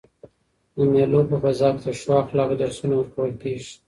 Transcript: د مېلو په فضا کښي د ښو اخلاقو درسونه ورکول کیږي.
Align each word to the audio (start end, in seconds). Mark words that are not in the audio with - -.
د 0.75 0.77
مېلو 0.91 1.21
په 1.29 1.35
فضا 1.43 1.69
کښي 1.75 1.85
د 1.93 1.97
ښو 1.99 2.11
اخلاقو 2.23 2.59
درسونه 2.61 2.93
ورکول 2.97 3.31
کیږي. 3.41 3.71